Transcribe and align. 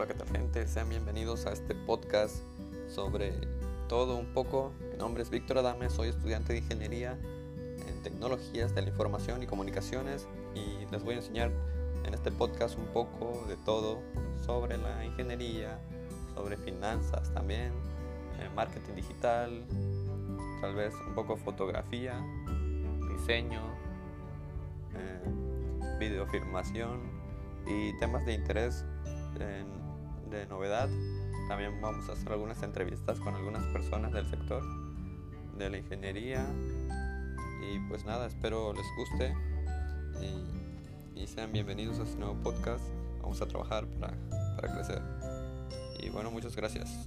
Hola, 0.00 0.14
¿qué 0.14 0.14
tal 0.14 0.28
gente? 0.28 0.66
Sean 0.66 0.88
bienvenidos 0.88 1.44
a 1.44 1.52
este 1.52 1.74
podcast 1.74 2.36
sobre 2.88 3.34
todo 3.86 4.16
un 4.16 4.32
poco. 4.32 4.72
Mi 4.90 4.96
nombre 4.96 5.22
es 5.22 5.28
Víctor 5.28 5.58
Adame, 5.58 5.90
soy 5.90 6.08
estudiante 6.08 6.54
de 6.54 6.60
Ingeniería 6.60 7.18
en 7.86 8.02
Tecnologías 8.02 8.74
de 8.74 8.80
la 8.80 8.88
Información 8.88 9.42
y 9.42 9.46
Comunicaciones 9.46 10.26
y 10.54 10.90
les 10.90 11.04
voy 11.04 11.16
a 11.16 11.18
enseñar 11.18 11.50
en 12.06 12.14
este 12.14 12.32
podcast 12.32 12.78
un 12.78 12.86
poco 12.86 13.44
de 13.46 13.58
todo 13.58 13.98
sobre 14.46 14.78
la 14.78 15.04
ingeniería, 15.04 15.78
sobre 16.34 16.56
finanzas 16.56 17.30
también, 17.34 17.70
eh, 18.38 18.48
marketing 18.56 18.94
digital, 18.94 19.66
tal 20.62 20.76
vez 20.76 20.94
un 21.06 21.14
poco 21.14 21.36
fotografía, 21.36 22.24
diseño, 23.18 23.60
eh, 24.94 25.98
videofilmación 25.98 27.02
y 27.66 27.92
temas 27.98 28.24
de 28.24 28.32
interés 28.32 28.82
de 30.30 30.46
novedad. 30.46 30.88
También 31.48 31.80
vamos 31.80 32.08
a 32.08 32.12
hacer 32.12 32.32
algunas 32.32 32.62
entrevistas 32.62 33.18
con 33.20 33.34
algunas 33.34 33.64
personas 33.66 34.12
del 34.12 34.28
sector 34.28 34.62
de 35.58 35.68
la 35.68 35.78
ingeniería. 35.78 36.46
Y 37.62 37.78
pues 37.88 38.04
nada, 38.04 38.26
espero 38.26 38.72
les 38.72 38.86
guste 38.96 39.34
y, 41.16 41.26
sean 41.26 41.52
bienvenidos 41.52 42.00
a 42.00 42.04
este 42.04 42.18
nuevo 42.18 42.34
podcast. 42.42 42.82
Vamos 43.20 43.40
a 43.42 43.46
trabajar 43.46 43.86
para, 44.00 44.14
para 44.56 44.72
crecer. 44.72 45.02
Y 46.00 46.08
bueno, 46.08 46.30
muchas 46.30 46.56
gracias. 46.56 47.06